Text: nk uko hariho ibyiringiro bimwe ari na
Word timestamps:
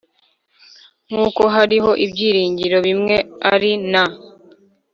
nk 1.07 1.15
uko 1.27 1.43
hariho 1.55 1.91
ibyiringiro 2.05 2.77
bimwe 2.87 3.15
ari 3.53 3.71
na 3.91 4.03